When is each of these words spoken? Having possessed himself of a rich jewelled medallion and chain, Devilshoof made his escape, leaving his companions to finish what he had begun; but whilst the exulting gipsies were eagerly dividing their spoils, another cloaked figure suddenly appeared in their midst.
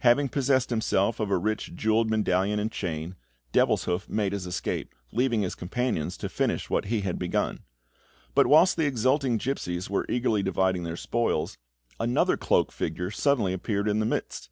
Having 0.00 0.30
possessed 0.30 0.70
himself 0.70 1.20
of 1.20 1.30
a 1.30 1.36
rich 1.38 1.76
jewelled 1.76 2.10
medallion 2.10 2.58
and 2.58 2.72
chain, 2.72 3.14
Devilshoof 3.52 4.08
made 4.08 4.32
his 4.32 4.44
escape, 4.44 4.92
leaving 5.12 5.42
his 5.42 5.54
companions 5.54 6.16
to 6.16 6.28
finish 6.28 6.68
what 6.68 6.86
he 6.86 7.02
had 7.02 7.20
begun; 7.20 7.60
but 8.34 8.48
whilst 8.48 8.76
the 8.76 8.86
exulting 8.86 9.36
gipsies 9.38 9.88
were 9.88 10.06
eagerly 10.08 10.42
dividing 10.42 10.82
their 10.82 10.96
spoils, 10.96 11.56
another 12.00 12.36
cloaked 12.36 12.72
figure 12.72 13.12
suddenly 13.12 13.52
appeared 13.52 13.86
in 13.86 14.00
their 14.00 14.08
midst. 14.08 14.50